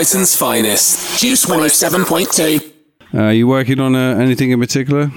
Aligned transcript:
Brighton's 0.00 0.34
finest. 0.34 1.20
Juice 1.20 1.44
107.2. 1.44 2.72
Uh, 3.12 3.18
are 3.18 3.32
you 3.34 3.46
working 3.46 3.78
on 3.80 3.94
uh, 3.94 4.14
anything 4.16 4.50
in 4.50 4.58
particular? 4.58 5.10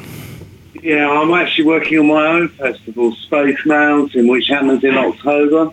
Yeah, 0.82 1.10
I'm 1.10 1.34
actually 1.34 1.64
working 1.64 2.00
on 2.00 2.08
my 2.08 2.28
own 2.28 2.50
festival, 2.50 3.16
Space 3.16 3.66
Mountain, 3.66 4.28
which 4.28 4.50
happens 4.50 4.84
in 4.84 4.94
October. 4.98 5.72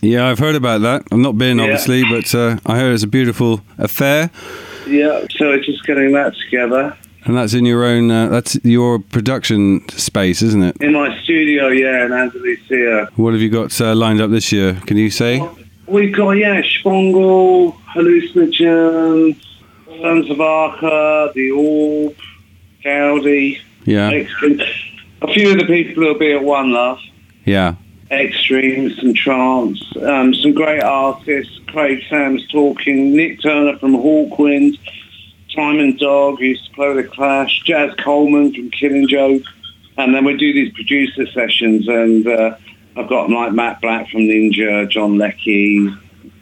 Yeah, 0.00 0.26
I've 0.28 0.40
heard 0.40 0.56
about 0.56 0.80
that. 0.80 1.04
I've 1.12 1.20
not 1.20 1.38
been, 1.38 1.58
Yeah. 1.58 1.62
obviously, 1.66 2.02
but 2.02 2.34
uh, 2.34 2.56
I 2.66 2.80
heard 2.80 2.92
it's 2.94 3.04
a 3.04 3.06
beautiful 3.06 3.60
affair, 3.78 4.28
Yeah, 4.88 5.24
so 5.30 5.56
just 5.60 5.86
getting 5.86 6.10
that 6.14 6.34
together. 6.34 6.96
and 7.24 7.36
that's 7.36 7.54
in 7.54 7.64
your 7.64 7.84
own. 7.84 8.10
Uh, 8.10 8.26
that's 8.26 8.58
your 8.64 8.98
production 8.98 9.88
space, 9.90 10.42
isn't 10.42 10.64
it? 10.64 10.76
In 10.80 10.94
my 10.94 11.16
studio, 11.22 11.68
yeah, 11.68 12.06
in 12.06 12.12
Andalusia. 12.12 13.08
What 13.14 13.34
have 13.34 13.40
you 13.40 13.50
got 13.50 13.80
uh, 13.80 13.94
lined 13.94 14.20
up 14.20 14.32
this 14.32 14.50
year? 14.50 14.80
Can 14.86 14.96
you 14.96 15.10
say? 15.10 15.48
We've 15.86 16.14
got, 16.14 16.32
yeah, 16.32 16.62
Shpongle, 16.62 17.74
Hallucinogens, 17.94 19.36
Sons 20.00 20.30
of 20.30 20.36
Arqa, 20.38 21.32
The 21.34 21.50
Orb, 21.50 22.16
Gaudi, 22.84 23.60
Yeah, 23.84 24.10
Extreme. 24.10 24.60
A 25.22 25.32
few 25.32 25.52
of 25.52 25.58
the 25.58 25.66
people 25.66 26.02
who'll 26.02 26.18
be 26.18 26.32
at 26.32 26.42
One 26.42 26.72
Love. 26.72 27.00
yeah, 27.44 27.74
Extreme, 28.10 28.94
some 28.96 29.14
trance, 29.14 29.82
um, 30.02 30.34
some 30.34 30.52
great 30.52 30.82
artists. 30.82 31.58
Craig 31.68 32.02
Sams 32.10 32.46
talking, 32.48 33.16
Nik 33.16 33.40
Turner 33.40 33.78
from 33.78 33.94
Hawkwind, 33.94 34.78
Tymon 35.56 35.98
Dogg, 35.98 36.38
who 36.38 36.44
used 36.46 36.66
to 36.66 36.72
play 36.72 36.88
with 36.92 37.04
the 37.06 37.10
Clash, 37.10 37.62
Jaz 37.64 37.96
Coleman 37.98 38.52
from 38.54 38.70
Killing 38.70 39.08
Joke, 39.08 39.42
and 39.96 40.14
then 40.14 40.24
we 40.24 40.36
do 40.36 40.52
these 40.52 40.72
producer 40.74 41.26
sessions. 41.32 41.88
And 41.88 42.26
uh, 42.26 42.56
I've 42.96 43.08
got 43.08 43.30
like 43.30 43.52
Matt 43.52 43.80
Black 43.80 44.08
from 44.10 44.22
Ninja, 44.22 44.88
John 44.90 45.16
Leckie, 45.18 45.90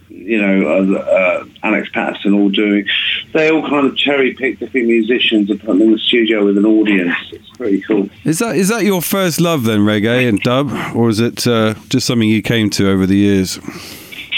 you 0.08 0.40
know, 0.40 0.68
uh, 0.68 0.98
uh, 0.98 1.44
Alex 1.62 1.88
Paterson, 1.92 2.34
all 2.34 2.48
doing. 2.50 2.86
They 3.32 3.50
all 3.50 3.66
kind 3.68 3.86
of 3.86 3.96
cherry 3.96 4.34
pick 4.34 4.58
different 4.58 4.86
musicians 4.88 5.48
and 5.50 5.60
put 5.60 5.68
them 5.68 5.82
in 5.82 5.92
the 5.92 5.98
studio 5.98 6.44
with 6.44 6.58
an 6.58 6.66
audience. 6.66 7.14
It's 7.32 7.48
pretty 7.50 7.80
cool. 7.82 8.10
Is 8.24 8.40
that 8.40 8.56
is 8.56 8.68
that 8.68 8.84
your 8.84 9.00
first 9.00 9.40
love 9.40 9.64
then, 9.64 9.80
reggae 9.80 10.28
and 10.28 10.40
dub, 10.40 10.70
or 10.94 11.08
is 11.08 11.20
it 11.20 11.46
uh, 11.46 11.74
just 11.88 12.06
something 12.06 12.28
you 12.28 12.42
came 12.42 12.68
to 12.70 12.90
over 12.90 13.06
the 13.06 13.16
years? 13.16 13.58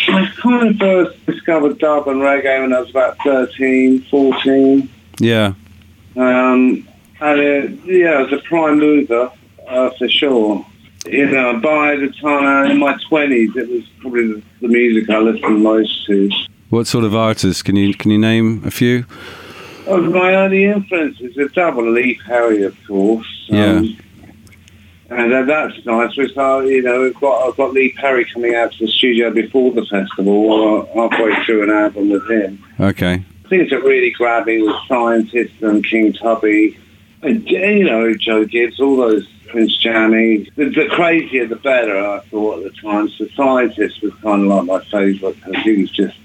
I 0.08 0.30
kind 0.36 0.68
of 0.68 0.76
first 0.78 1.26
discovered 1.26 1.78
dub 1.78 2.08
and 2.08 2.20
reggae 2.20 2.60
when 2.60 2.72
I 2.72 2.80
was 2.80 2.90
about 2.90 3.16
13, 3.24 4.02
14. 4.04 4.90
Yeah, 5.20 5.54
Um, 6.16 6.86
and 7.20 7.40
it, 7.40 7.70
yeah, 7.84 8.20
it 8.20 8.30
was 8.30 8.32
a 8.32 8.42
prime 8.42 8.78
mover 8.78 9.30
uh, 9.68 9.90
for 9.90 10.08
sure. 10.08 10.66
You 11.06 11.26
know, 11.26 11.58
by 11.60 11.96
the 11.96 12.08
time 12.20 12.70
in 12.70 12.78
my 12.78 12.94
20s, 13.10 13.56
it 13.56 13.68
was 13.68 13.82
probably 14.00 14.26
the, 14.34 14.42
the 14.60 14.68
music 14.68 15.10
I 15.10 15.18
listened 15.18 15.62
most 15.62 16.06
to. 16.06 16.30
what 16.70 16.86
sort 16.86 17.04
of 17.04 17.14
artists 17.14 17.62
can 17.62 17.76
you 17.76 17.92
can 17.94 18.10
you 18.10 18.18
name 18.18 18.62
a 18.64 18.70
few? 18.70 19.04
Of 19.86 20.04
my 20.12 20.34
early 20.36 20.64
influences, 20.66 21.36
a 21.36 21.48
double 21.48 21.90
Lee 21.90 22.18
Perry, 22.24 22.62
of 22.62 22.76
course. 22.86 23.26
Um, 23.50 23.98
And 25.10 25.30
uh, 25.34 25.42
that's 25.42 25.84
nice. 25.84 26.16
Which 26.16 26.34
I, 26.36 26.62
you 26.64 26.80
know, 26.82 27.04
I've 27.06 27.14
got, 27.20 27.46
I've 27.48 27.56
got 27.56 27.72
Lee 27.74 27.92
Perry 27.92 28.24
coming 28.24 28.54
out 28.54 28.72
to 28.72 28.86
the 28.86 28.90
studio 28.92 29.30
before 29.30 29.72
the 29.72 29.84
festival, 29.84 30.82
uh, 30.82 30.86
halfway 30.94 31.34
through 31.44 31.64
an 31.64 31.70
album 31.70 32.10
with 32.10 32.30
him. 32.30 32.64
Okay, 32.80 33.22
things 33.50 33.68
that 33.70 33.82
really 33.82 34.12
grabbed 34.12 34.46
me 34.46 34.62
was 34.62 34.74
Scientists 34.88 35.60
and 35.60 35.84
King 35.84 36.12
Tubby, 36.14 36.78
you 37.22 37.84
know 37.84 38.14
Joe 38.14 38.44
Gibbs, 38.44 38.80
all 38.80 38.96
those 38.96 39.26
Prince 39.48 39.76
Jammy. 39.76 40.48
The, 40.56 40.70
the 40.70 40.88
crazier, 40.90 41.46
the 41.46 41.56
better. 41.56 41.96
I 41.98 42.20
thought 42.20 42.58
at 42.58 42.72
the 42.72 42.80
time. 42.80 43.08
So 43.10 43.26
Scientists 43.36 44.00
was 44.00 44.12
kind 44.22 44.42
of 44.42 44.48
like 44.48 44.64
my 44.64 44.84
favourite 44.90 45.36
because 45.36 45.62
he 45.62 45.82
was 45.82 45.90
just 45.90 46.16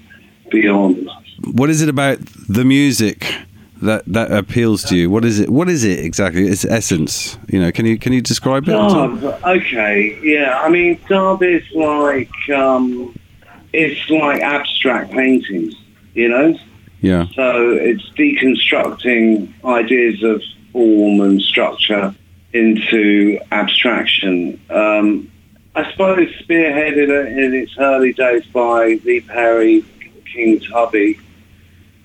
beyond. 0.50 1.08
what 1.52 1.68
is 1.70 1.82
it 1.82 1.88
about 1.88 2.18
the 2.48 2.64
music 2.64 3.26
that 3.82 4.02
that 4.06 4.32
appeals 4.32 4.82
to 4.84 4.96
you? 4.96 5.10
What 5.10 5.24
is 5.24 5.38
it? 5.40 5.50
What 5.50 5.68
is 5.68 5.84
it 5.84 6.00
exactly? 6.04 6.46
Its 6.48 6.64
essence, 6.64 7.38
you 7.48 7.60
know. 7.60 7.70
Can 7.70 7.86
you 7.86 7.98
can 7.98 8.12
you 8.12 8.20
describe 8.20 8.64
it? 8.68 8.72
okay, 8.74 10.18
yeah. 10.22 10.58
I 10.60 10.68
mean, 10.68 10.98
Dub 11.08 11.42
is 11.42 11.62
like 11.72 12.30
um, 12.52 13.14
it's 13.72 14.08
like 14.10 14.40
abstract 14.40 15.12
paintings, 15.12 15.74
you 16.14 16.28
know. 16.28 16.58
Yeah, 17.00 17.26
So 17.36 17.70
it's 17.70 18.02
deconstructing 18.18 19.52
ideas 19.64 20.20
of 20.24 20.42
form 20.78 21.20
and 21.20 21.42
structure 21.42 22.14
into 22.52 23.40
abstraction. 23.50 24.60
Um, 24.70 25.28
I 25.74 25.90
suppose 25.90 26.28
spearheaded 26.42 27.10
in 27.36 27.52
its 27.52 27.76
early 27.78 28.12
days 28.12 28.46
by 28.52 29.00
Lee 29.04 29.22
Perry, 29.22 29.84
King's 30.32 30.68
Tubby. 30.68 31.18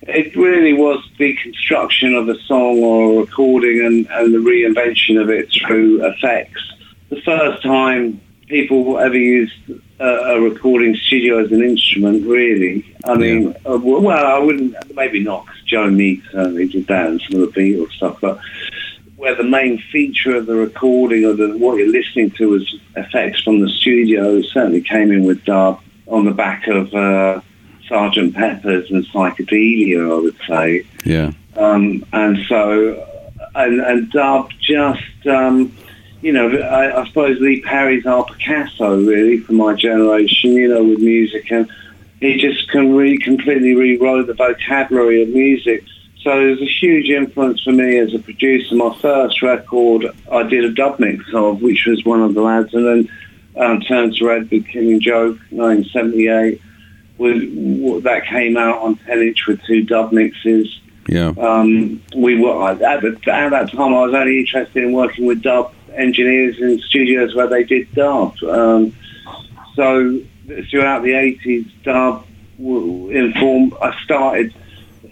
It 0.02 0.34
really 0.34 0.72
was 0.72 1.08
the 1.18 1.34
construction 1.36 2.14
of 2.16 2.28
a 2.28 2.36
song 2.42 2.80
or 2.80 3.12
a 3.12 3.20
recording 3.20 3.86
and, 3.86 4.08
and 4.10 4.34
the 4.34 4.38
reinvention 4.38 5.22
of 5.22 5.30
it 5.30 5.52
through 5.52 6.04
effects. 6.04 6.60
The 7.10 7.20
first 7.22 7.62
time 7.62 8.20
people 8.48 8.98
ever 8.98 9.16
used 9.16 9.54
a, 10.00 10.04
a 10.04 10.40
recording 10.40 10.96
studio 10.96 11.44
as 11.44 11.52
an 11.52 11.62
instrument, 11.62 12.26
really. 12.26 12.84
I 13.04 13.14
mean, 13.14 13.54
uh, 13.64 13.78
well, 13.80 14.26
I 14.26 14.38
wouldn't, 14.40 14.74
maybe 14.96 15.20
not, 15.20 15.46
'cause 15.74 15.84
Joe 15.84 15.90
Meek 15.90 16.22
certainly 16.32 16.66
did 16.66 16.86
that 16.86 17.06
and 17.08 17.20
some 17.20 17.40
of 17.40 17.52
the 17.52 17.60
Beatles 17.60 17.92
stuff, 17.92 18.18
but 18.20 18.38
where 19.16 19.34
the 19.34 19.44
main 19.44 19.78
feature 19.78 20.36
of 20.36 20.46
the 20.46 20.54
recording 20.54 21.24
or 21.24 21.32
the, 21.32 21.56
what 21.56 21.78
you're 21.78 21.88
listening 21.88 22.30
to 22.32 22.50
was 22.50 22.76
effects 22.96 23.42
from 23.42 23.60
the 23.60 23.68
studio, 23.68 24.42
certainly 24.42 24.82
came 24.82 25.10
in 25.10 25.24
with 25.24 25.44
dub 25.44 25.80
on 26.06 26.24
the 26.24 26.30
back 26.30 26.66
of 26.66 26.92
uh, 26.94 27.40
Sergeant 27.88 28.34
Pepper's 28.34 28.90
and 28.90 29.04
Psychedelia, 29.06 30.10
I 30.10 30.20
would 30.20 30.36
say. 30.46 30.84
yeah, 31.04 31.32
Um, 31.56 32.04
and 32.12 32.38
so, 32.48 33.06
and, 33.54 33.80
and 33.80 34.10
dub 34.10 34.50
just, 34.60 35.26
um, 35.26 35.74
you 36.20 36.32
know, 36.32 36.50
I, 36.58 37.00
I 37.02 37.06
suppose 37.06 37.40
Lee 37.40 37.60
Perry's 37.62 38.04
our 38.06 38.24
Picasso, 38.24 39.00
really, 39.00 39.38
for 39.38 39.52
my 39.52 39.74
generation, 39.74 40.52
you 40.52 40.68
know, 40.68 40.82
with 40.82 40.98
music. 40.98 41.50
And 41.50 41.68
he 42.24 42.38
just 42.38 42.68
can 42.70 42.94
re- 42.94 43.18
completely 43.18 43.74
rewrote 43.74 44.26
the 44.26 44.34
vocabulary 44.34 45.22
of 45.22 45.28
music. 45.28 45.84
So 46.22 46.40
it 46.40 46.50
was 46.52 46.62
a 46.62 46.66
huge 46.66 47.10
influence 47.10 47.62
for 47.62 47.72
me 47.72 47.98
as 47.98 48.14
a 48.14 48.18
producer. 48.18 48.74
My 48.74 48.96
first 49.00 49.42
record 49.42 50.06
I 50.32 50.42
did 50.44 50.64
a 50.64 50.72
dub 50.72 50.98
mix 50.98 51.22
of, 51.34 51.60
which 51.60 51.84
was 51.86 52.02
one 52.04 52.22
of 52.22 52.34
the 52.34 52.40
lads, 52.40 52.72
and 52.72 52.86
then 52.86 53.08
um, 53.56 53.80
Turned 53.82 54.16
to 54.16 54.26
Red 54.26 54.50
with 54.50 54.66
Killing 54.66 55.00
Joke, 55.00 55.38
1978. 55.50 56.60
Was, 57.16 58.02
that 58.02 58.26
came 58.26 58.56
out 58.56 58.78
on 58.78 58.96
10 58.96 59.18
inch 59.20 59.46
with 59.46 59.62
two 59.62 59.82
dub 59.84 60.10
mixes. 60.12 60.80
yeah, 61.08 61.32
Um, 61.38 62.02
we 62.16 62.40
were 62.40 62.70
at, 62.70 62.80
the, 62.80 63.20
at 63.30 63.50
that 63.50 63.70
time. 63.70 63.94
I 63.94 64.00
was 64.06 64.14
only 64.14 64.40
interested 64.40 64.82
in 64.82 64.92
working 64.92 65.26
with 65.26 65.42
dub 65.42 65.72
engineers 65.92 66.58
in 66.58 66.80
studios 66.80 67.34
where 67.34 67.46
they 67.46 67.62
did 67.62 67.92
dub. 67.94 68.34
Um, 68.42 68.92
so 69.76 70.20
throughout 70.70 71.02
the 71.02 71.12
eighties, 71.12 71.66
dub 71.82 72.26
w- 72.58 73.10
informed. 73.10 73.74
I 73.80 73.96
started 74.04 74.54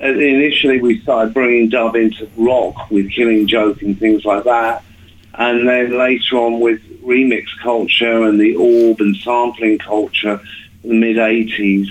uh, 0.00 0.06
initially. 0.06 0.80
We 0.80 1.00
started 1.00 1.34
bringing 1.34 1.68
dub 1.68 1.96
into 1.96 2.28
rock 2.36 2.90
with 2.90 3.10
Killing 3.10 3.46
Joke 3.46 3.82
and 3.82 3.98
things 3.98 4.24
like 4.24 4.44
that, 4.44 4.84
and 5.34 5.68
then 5.68 5.96
later 5.96 6.36
on 6.36 6.60
with 6.60 6.80
remix 7.02 7.46
culture 7.62 8.22
and 8.22 8.40
the 8.40 8.54
orb 8.56 9.00
and 9.00 9.16
sampling 9.16 9.78
culture 9.78 10.40
in 10.84 10.90
the 10.90 10.94
mid 10.94 11.18
eighties. 11.18 11.88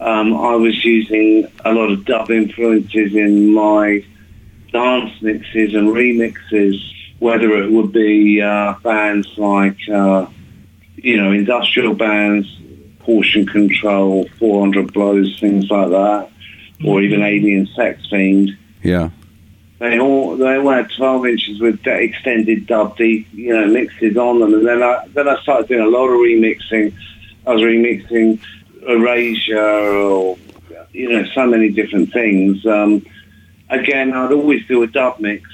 Um, 0.00 0.36
I 0.36 0.54
was 0.54 0.84
using 0.84 1.50
a 1.64 1.72
lot 1.72 1.90
of 1.90 2.04
dub 2.04 2.30
influences 2.30 3.14
in 3.14 3.52
my 3.52 4.04
dance 4.72 5.20
mixes 5.20 5.74
and 5.74 5.88
remixes, 5.88 6.78
whether 7.18 7.60
it 7.62 7.70
would 7.70 7.92
be 7.92 8.40
uh, 8.40 8.74
bands 8.82 9.26
like, 9.36 9.76
uh, 9.92 10.26
you 11.02 11.16
know, 11.16 11.32
industrial 11.32 11.94
bands, 11.94 12.48
Portion 13.00 13.46
Control, 13.46 14.28
400 14.38 14.92
Blows, 14.92 15.38
things 15.40 15.70
like 15.70 15.90
that, 15.90 16.30
or 16.84 17.02
even 17.02 17.22
Alien 17.22 17.66
Sex 17.74 18.06
Fiend. 18.10 18.56
yeah, 18.82 19.10
They 19.78 19.98
all 19.98 20.36
they 20.36 20.56
all 20.56 20.70
had 20.70 20.90
12 20.90 21.26
inches 21.26 21.60
with 21.60 21.82
de- 21.82 22.02
extended 22.02 22.66
dub 22.66 22.96
deep, 22.96 23.26
you 23.32 23.54
know, 23.54 23.66
mixes 23.66 24.16
on 24.16 24.40
them, 24.40 24.54
and 24.54 24.66
then 24.66 24.82
I 24.82 25.06
then 25.14 25.28
I 25.28 25.40
started 25.42 25.68
doing 25.68 25.82
a 25.82 25.88
lot 25.88 26.06
of 26.06 26.18
remixing. 26.20 26.92
I 27.46 27.54
was 27.54 27.62
remixing 27.62 28.40
Erasure 28.86 29.58
or 29.58 30.36
you 30.92 31.08
know 31.08 31.24
so 31.34 31.46
many 31.46 31.70
different 31.70 32.12
things. 32.12 32.64
Um, 32.66 33.04
again, 33.70 34.12
I'd 34.12 34.32
always 34.32 34.66
do 34.66 34.82
a 34.82 34.86
dub 34.86 35.20
mix 35.20 35.48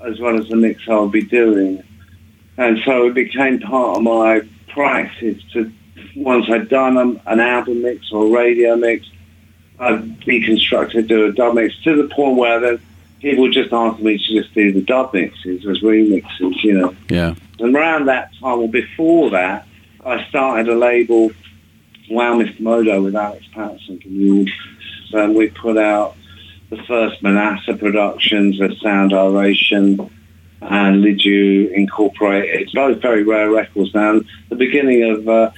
as 0.00 0.20
well 0.20 0.38
as 0.38 0.48
the 0.48 0.56
mix 0.56 0.82
I 0.88 0.98
would 0.98 1.12
be 1.12 1.22
doing, 1.22 1.82
and 2.56 2.78
so 2.84 3.06
it 3.08 3.14
became 3.14 3.60
part 3.60 3.96
of 3.96 4.02
my 4.02 4.42
practice 4.78 5.42
to 5.52 5.72
once 6.14 6.46
I'd 6.48 6.68
done 6.68 7.20
an 7.26 7.40
album 7.40 7.82
mix 7.82 8.12
or 8.12 8.26
a 8.26 8.30
radio 8.30 8.76
mix, 8.76 9.06
I'd 9.80 10.20
deconstruct 10.20 11.06
do 11.08 11.26
a 11.26 11.32
dub 11.32 11.54
mix 11.54 11.76
to 11.82 12.00
the 12.00 12.08
point 12.14 12.36
where 12.36 12.60
then 12.60 12.80
people 13.20 13.50
just 13.50 13.72
asked 13.72 14.00
me 14.00 14.18
to 14.18 14.40
just 14.40 14.54
do 14.54 14.72
the 14.72 14.80
dub 14.80 15.12
mixes 15.12 15.66
as 15.66 15.80
remixes, 15.80 16.62
you 16.62 16.78
know. 16.78 16.94
yeah, 17.08 17.34
And 17.58 17.74
around 17.74 18.06
that 18.06 18.30
time, 18.40 18.60
or 18.60 18.68
before 18.68 19.30
that, 19.30 19.66
I 20.04 20.24
started 20.28 20.68
a 20.68 20.76
label, 20.76 21.32
Wau 22.10 22.38
Mr. 22.38 22.60
Modo, 22.60 23.02
with 23.02 23.16
Alex 23.16 23.44
Paterson 23.52 24.00
from 24.00 24.18
the 24.18 24.52
and 25.12 25.34
we 25.34 25.48
put 25.48 25.78
out 25.78 26.16
the 26.70 26.76
first 26.84 27.22
Manasseh 27.22 27.74
Productions, 27.74 28.60
a 28.60 28.74
Sound 28.76 29.12
Oration, 29.12 30.10
and 30.60 31.02
Lidu 31.02 31.70
Incorporated. 31.74 32.70
Both 32.74 33.00
very 33.00 33.22
rare 33.22 33.50
records 33.50 33.94
now. 33.94 34.20
The 34.48 34.56
beginning 34.56 35.10
of 35.10 35.28
uh, 35.28 35.50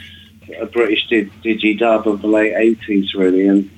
a 0.60 0.66
British 0.66 1.06
dig- 1.08 1.32
digi-dub 1.42 2.06
of 2.06 2.22
the 2.22 2.28
late 2.28 2.54
80s, 2.54 3.14
really. 3.14 3.46
And 3.46 3.70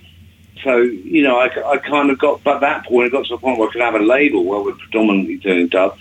so, 0.63 0.79
you 0.79 1.23
know, 1.23 1.39
I, 1.39 1.73
I 1.73 1.77
kind 1.79 2.11
of 2.11 2.19
got, 2.19 2.43
by 2.43 2.59
that 2.59 2.87
point, 2.87 3.07
it 3.07 3.13
got 3.13 3.27
to 3.27 3.35
a 3.35 3.39
point 3.39 3.59
where 3.59 3.69
I 3.69 3.73
could 3.73 3.83
have 3.83 3.95
a 3.95 4.01
label 4.01 4.45
where 4.45 4.61
we're 4.61 4.75
predominantly 4.75 5.37
doing 5.37 5.69
dub. 5.69 5.97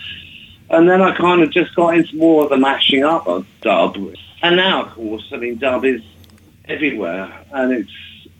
And 0.70 0.90
then 0.90 1.02
I 1.02 1.16
kind 1.16 1.42
of 1.42 1.52
just 1.52 1.76
got 1.76 1.96
into 1.96 2.16
more 2.16 2.44
of 2.44 2.50
the 2.50 2.58
mashing 2.58 3.04
up 3.04 3.28
of 3.28 3.46
dub. 3.62 3.98
And 4.42 4.56
now, 4.56 4.86
of 4.86 4.94
course, 4.94 5.28
I 5.32 5.38
mean, 5.38 5.58
dub 5.58 5.86
is 5.86 6.02
everywhere, 6.66 7.46
and 7.52 7.74
it's 7.74 7.92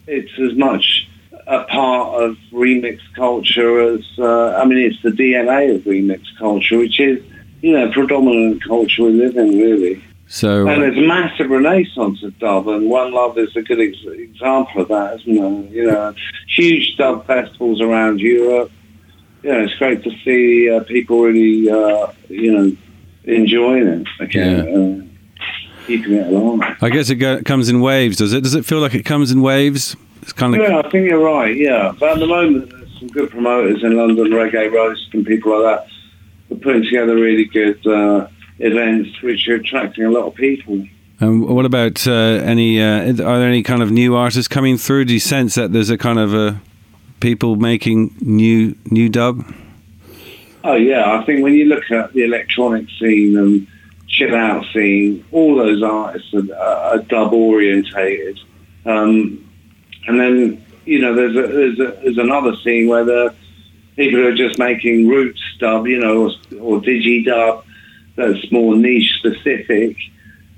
it's 0.06 0.32
as 0.38 0.56
much 0.56 1.01
a 1.46 1.64
part 1.64 2.22
of 2.22 2.36
remix 2.52 3.00
culture 3.14 3.94
as 3.94 4.04
uh, 4.18 4.56
I 4.56 4.64
mean, 4.64 4.78
it's 4.78 5.02
the 5.02 5.10
DNA 5.10 5.74
of 5.74 5.82
remix 5.82 6.22
culture, 6.38 6.78
which 6.78 7.00
is 7.00 7.22
you 7.60 7.72
know 7.72 7.90
predominant 7.92 8.62
culture 8.62 9.04
we 9.04 9.12
live 9.12 9.36
in, 9.36 9.58
really. 9.58 10.02
So, 10.28 10.66
And 10.66 10.82
there's 10.82 10.96
a 10.96 11.02
massive 11.02 11.50
renaissance 11.50 12.22
of 12.22 12.38
dub, 12.38 12.66
and 12.66 12.88
One 12.88 13.12
Love 13.12 13.36
is 13.36 13.54
a 13.54 13.60
good 13.60 13.80
ex- 13.80 13.98
example 14.06 14.80
of 14.80 14.88
that, 14.88 15.20
isn't 15.20 15.36
it? 15.36 15.70
You 15.72 15.86
know, 15.88 16.14
huge 16.48 16.96
dub 16.96 17.26
festivals 17.26 17.82
around 17.82 18.18
Europe. 18.20 18.72
You 19.42 19.52
know, 19.52 19.64
it's 19.64 19.74
great 19.74 20.02
to 20.04 20.10
see 20.24 20.70
uh, 20.70 20.84
people 20.84 21.20
really, 21.20 21.68
uh, 21.68 22.12
you 22.30 22.50
know, 22.50 22.76
enjoying 23.24 23.86
it 23.86 24.08
again, 24.20 24.60
uh, 25.04 25.86
keeping 25.86 26.14
it 26.14 26.32
alive. 26.32 26.78
I 26.80 26.88
guess 26.88 27.10
it 27.10 27.16
go, 27.16 27.42
comes 27.42 27.68
in 27.68 27.82
waves, 27.82 28.16
does 28.16 28.32
it? 28.32 28.42
Does 28.42 28.54
it 28.54 28.64
feel 28.64 28.80
like 28.80 28.94
it 28.94 29.02
comes 29.02 29.32
in 29.32 29.42
waves? 29.42 29.96
It's 30.22 30.32
kind 30.32 30.54
of 30.54 30.60
Yeah, 30.60 30.78
I 30.78 30.88
think 30.88 31.08
you're 31.08 31.22
right. 31.22 31.54
Yeah, 31.54 31.92
but 31.98 32.12
at 32.12 32.18
the 32.20 32.26
moment, 32.26 32.70
there's 32.70 32.98
some 32.98 33.08
good 33.08 33.30
promoters 33.30 33.82
in 33.82 33.96
London, 33.96 34.28
Reggae 34.28 34.72
Roast, 34.72 35.12
and 35.12 35.26
people 35.26 35.60
like 35.60 35.80
that. 35.80 35.92
We're 36.48 36.58
putting 36.58 36.84
together 36.84 37.14
really 37.14 37.44
good 37.44 37.84
uh, 37.86 38.28
events, 38.58 39.20
which 39.22 39.48
are 39.48 39.56
attracting 39.56 40.04
a 40.04 40.10
lot 40.10 40.26
of 40.26 40.34
people. 40.34 40.86
Um, 41.20 41.46
what 41.46 41.64
about 41.64 42.06
uh, 42.06 42.12
any? 42.12 42.80
Uh, 42.80 43.10
are 43.10 43.38
there 43.38 43.48
any 43.48 43.62
kind 43.62 43.82
of 43.82 43.90
new 43.90 44.14
artists 44.14 44.48
coming 44.48 44.76
through? 44.76 45.06
Do 45.06 45.12
you 45.12 45.20
sense 45.20 45.54
that 45.54 45.72
there's 45.72 45.90
a 45.90 45.98
kind 45.98 46.18
of 46.18 46.34
a 46.34 46.60
people 47.20 47.56
making 47.56 48.14
new 48.20 48.76
new 48.86 49.08
dub? 49.08 49.44
Oh 50.64 50.74
yeah, 50.74 51.18
I 51.18 51.24
think 51.24 51.42
when 51.42 51.54
you 51.54 51.66
look 51.66 51.90
at 51.90 52.12
the 52.12 52.24
electronic 52.24 52.88
scene 52.98 53.36
and 53.36 53.66
chill 54.08 54.34
out 54.34 54.64
scene, 54.72 55.24
all 55.32 55.56
those 55.56 55.82
artists 55.82 56.32
are, 56.34 56.54
are 56.54 56.98
dub 56.98 57.32
orientated. 57.32 58.38
Um, 58.84 59.48
and 60.06 60.18
then 60.20 60.64
you 60.84 61.00
know 61.00 61.14
there's 61.14 61.36
a, 61.36 61.52
there's 61.52 61.78
a, 61.80 62.00
there's 62.02 62.18
another 62.18 62.56
scene 62.56 62.88
where 62.88 63.04
the 63.04 63.34
people 63.96 64.26
are 64.26 64.34
just 64.34 64.58
making 64.58 65.08
roots 65.08 65.40
dub, 65.58 65.86
you 65.86 65.98
know, 65.98 66.22
or, 66.22 66.30
or 66.60 66.80
digi 66.80 67.24
dub 67.24 67.64
that's 68.16 68.50
more 68.50 68.74
niche 68.74 69.12
specific, 69.18 69.96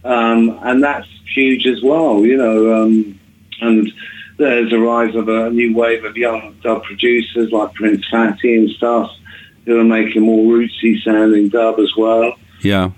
um, 0.05 0.58
and 0.62 0.82
that's 0.82 1.08
huge 1.35 1.67
as 1.67 1.82
well, 1.82 2.25
you 2.25 2.37
know. 2.37 2.82
Um, 2.82 3.19
and 3.61 3.93
there's 4.37 4.73
a 4.73 4.79
rise 4.79 5.14
of 5.14 5.29
a 5.29 5.50
new 5.50 5.75
wave 5.75 6.05
of 6.05 6.17
young 6.17 6.56
dub 6.62 6.82
producers 6.85 7.52
like 7.52 7.75
Prince 7.75 8.05
Fatty 8.11 8.56
and 8.56 8.70
stuff 8.70 9.11
who 9.64 9.79
are 9.79 9.85
making 9.85 10.23
more 10.23 10.44
rootsy 10.44 11.02
sounding 11.02 11.49
dub 11.49 11.79
as 11.79 11.93
well. 11.96 12.35
Yeah, 12.61 12.91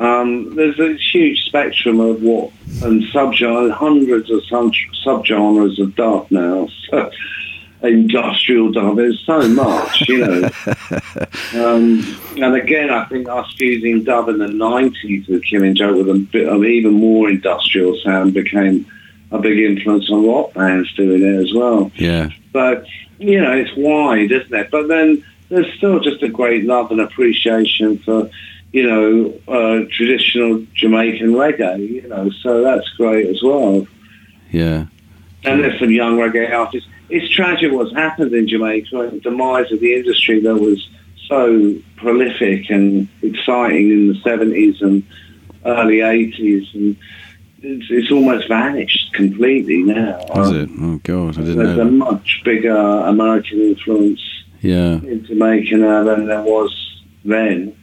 Um, 0.00 0.56
there's 0.56 0.78
a 0.80 0.94
huge 0.94 1.44
spectrum 1.44 2.00
of 2.00 2.22
what 2.22 2.50
and 2.82 3.02
subgenres, 3.04 3.70
hundreds 3.72 4.30
of 4.30 4.44
sub 4.46 4.72
subgenres 5.04 5.78
of 5.78 5.94
dub 5.94 6.30
now. 6.30 6.68
So, 6.90 7.88
industrial 7.88 8.72
dub, 8.72 8.96
there's 8.96 9.20
so 9.24 9.40
much, 9.48 10.06
you 10.06 10.18
know. 10.18 10.50
um, 11.54 12.04
and 12.36 12.54
again, 12.54 12.90
I 12.90 13.06
think 13.06 13.26
us 13.28 13.50
fusing 13.56 14.04
dub 14.04 14.28
in 14.28 14.38
the 14.38 14.46
'90s 14.46 15.28
with 15.28 15.44
Killing 15.44 15.74
Joke 15.74 15.96
with 15.96 16.10
a 16.10 16.18
bit 16.18 16.48
of 16.48 16.64
even 16.64 16.94
more 16.94 17.30
industrial 17.30 17.96
sound 18.02 18.34
became 18.34 18.86
a 19.30 19.38
big 19.38 19.58
influence 19.58 20.10
on 20.10 20.26
rock 20.26 20.52
bands 20.52 20.92
doing 20.94 21.22
it 21.22 21.42
as 21.42 21.54
well. 21.54 21.90
yeah, 21.94 22.30
But 22.52 22.86
you 23.18 23.40
know, 23.40 23.52
it's 23.52 23.74
wide, 23.76 24.32
isn't 24.32 24.52
it? 24.52 24.70
But 24.70 24.88
then 24.88 25.24
there's 25.48 25.72
still 25.74 26.00
just 26.00 26.22
a 26.22 26.28
great 26.28 26.64
love 26.64 26.90
and 26.90 27.00
appreciation 27.00 27.98
for, 27.98 28.30
you 28.72 28.86
know, 28.86 29.34
uh, 29.48 29.84
traditional 29.90 30.64
Jamaican 30.74 31.32
reggae. 31.32 31.88
You 31.88 32.08
know, 32.08 32.30
so 32.42 32.62
that's 32.62 32.88
great 32.90 33.26
as 33.26 33.42
well. 33.42 33.86
yeah, 34.50 34.86
And 35.44 35.62
there's 35.64 35.78
some 35.80 35.90
young 35.90 36.16
reggae 36.18 36.52
artists. 36.52 36.88
It's 37.08 37.28
tragic 37.34 37.72
what's 37.72 37.92
happened 37.92 38.32
in 38.32 38.46
Jamaica. 38.46 39.10
The 39.12 39.20
demise 39.20 39.72
of 39.72 39.80
the 39.80 39.94
industry 39.94 40.40
that 40.40 40.54
was 40.54 40.88
so 41.26 41.74
prolific 41.96 42.70
and 42.70 43.08
exciting 43.22 43.90
in 43.90 44.08
the 44.08 44.14
70s 44.20 44.80
and 44.82 45.02
early 45.66 45.98
80s, 45.98 46.72
and 46.74 46.96
it's, 47.62 47.86
it's 47.90 48.10
almost 48.12 48.48
vanished 48.48 49.12
completely 49.12 49.82
now. 49.82 50.18
is 50.36 50.50
it? 50.52 50.70
Oh 50.80 51.00
God, 51.02 51.36
I 51.38 51.42
didn't 51.42 51.58
There's 51.64 51.78
a 51.78 51.84
much 51.84 52.42
bigger 52.44 52.74
American 52.76 53.60
influence 53.60 54.20
Yeah, 54.60 54.94
in 55.02 55.24
Jamaica 55.26 55.76
now 55.76 56.04
than 56.04 56.26
there 56.26 56.42
was 56.42 56.72
then. 57.24 57.76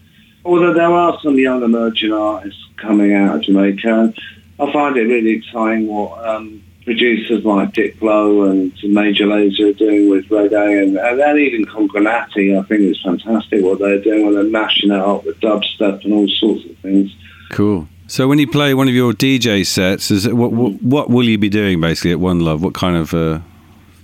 Although 0.48 0.74
there 0.74 0.90
are 0.90 1.20
some 1.22 1.38
young 1.38 1.62
emerging 1.62 2.14
artists 2.14 2.64
coming 2.78 3.14
out 3.14 3.36
of 3.36 3.42
Jamaica, 3.42 4.14
I 4.58 4.72
find 4.72 4.96
it 4.96 5.02
really 5.02 5.32
exciting 5.32 5.88
what 5.88 6.26
um, 6.26 6.64
producers 6.86 7.44
like 7.44 7.74
Diplo 7.74 8.50
and 8.50 8.72
Major 8.94 9.26
Lazer 9.26 9.72
are 9.72 9.74
doing 9.74 10.10
with 10.10 10.26
reggae, 10.30 10.84
and, 10.84 10.98
and 10.98 11.40
even 11.40 11.66
Concrenati. 11.66 12.58
I 12.58 12.64
think 12.64 12.80
it's 12.80 13.02
fantastic 13.02 13.62
what 13.62 13.80
they're 13.80 14.02
doing 14.02 14.24
when 14.24 14.36
they're 14.36 14.46
mashing 14.46 14.92
it 14.92 14.98
up 14.98 15.26
with 15.26 15.38
dubstep 15.42 16.06
and 16.06 16.14
all 16.14 16.30
sorts 16.30 16.64
of 16.64 16.78
things. 16.78 17.14
cool. 17.50 17.90
So 18.08 18.30
when 18.30 18.40
you 18.40 18.48
play 18.50 18.74
one 18.74 18.88
of 18.88 18.94
your 18.94 19.12
DJ 19.12 19.66
sets, 19.66 20.12
is 20.12 20.26
it, 20.26 20.34
what, 20.38 20.54
what 20.54 20.82
what 20.82 21.10
will 21.10 21.26
you 21.26 21.38
be 21.38 21.50
doing 21.50 21.82
basically 21.82 22.12
at 22.12 22.22
One 22.22 22.40
Love? 22.40 22.64
What 22.64 22.74
kind 22.74 22.96
of 22.96 23.14
uh, 23.14 23.42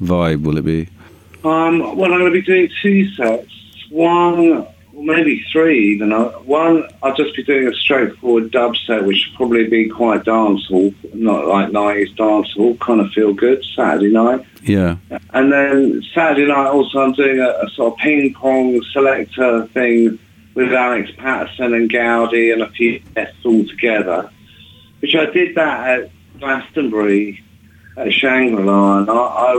vibe 0.02 0.44
will 0.44 0.58
it 0.58 0.66
be? 0.66 0.90
Um, 1.46 1.80
well, 1.96 2.12
I'm 2.12 2.20
going 2.20 2.26
to 2.26 2.32
be 2.32 2.42
doing 2.42 2.70
two 2.82 3.10
sets. 3.14 3.48
One, 3.90 4.68
maybe 5.04 5.44
three 5.52 5.94
even. 5.94 6.12
Uh, 6.12 6.30
One, 6.40 6.88
I'll 7.02 7.16
just 7.16 7.36
be 7.36 7.44
doing 7.44 7.68
a 7.68 7.74
straightforward 7.76 8.52
dub 8.52 8.76
set, 8.78 9.06
which 9.06 9.28
will 9.30 9.38
probably 9.38 9.68
be 9.68 9.90
quite 9.90 10.24
dancehall, 10.24 10.94
not 11.14 11.48
like 11.48 11.70
90s 11.70 12.16
dancehall, 12.16 12.80
kind 12.80 13.02
of 13.02 13.12
feel 13.12 13.34
good, 13.34 13.64
Saturday 13.76 14.12
night. 14.12 14.46
Yeah, 14.64 14.96
And 15.32 15.52
then 15.52 16.04
Saturday 16.14 16.48
night 16.48 16.68
also 16.68 17.00
I'm 17.00 17.14
doing 17.14 17.40
a, 17.40 17.50
a 17.50 17.70
sort 17.72 17.94
of 17.94 18.00
ping 18.00 18.34
pong 18.34 18.82
selector 18.94 19.68
thing 19.68 20.20
with 20.56 20.74
Alex 20.74 21.12
Paterson 21.18 21.74
and 21.74 21.90
Gaudi 21.90 22.54
and 22.54 22.62
a 22.62 22.70
few 22.70 23.00
guests 23.00 23.38
all 23.44 23.66
together, 23.66 24.30
which 25.00 25.16
I 25.16 25.26
did 25.26 25.56
that 25.56 26.00
at 26.00 26.12
Glastonbury 26.40 27.44
at 27.98 28.12
Shangri-La 28.14 29.00
and 29.00 29.10
I, 29.10 29.14
I 29.14 29.52